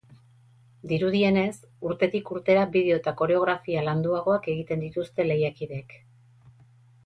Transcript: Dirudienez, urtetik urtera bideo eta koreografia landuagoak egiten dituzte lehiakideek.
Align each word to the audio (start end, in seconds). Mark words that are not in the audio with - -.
Dirudienez, 0.91 1.53
urtetik 1.89 2.33
urtera 2.37 2.65
bideo 2.77 2.97
eta 3.01 3.15
koreografia 3.21 3.87
landuagoak 3.91 4.51
egiten 4.57 4.85
dituzte 4.89 5.31
lehiakideek. 5.33 5.99